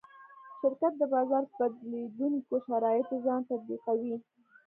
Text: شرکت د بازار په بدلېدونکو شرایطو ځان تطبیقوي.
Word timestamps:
شرکت 0.59 0.93
د 0.97 1.03
بازار 1.13 1.43
په 1.55 1.63
بدلېدونکو 1.73 2.53
شرایطو 2.67 3.15
ځان 3.25 3.41
تطبیقوي. 3.49 4.15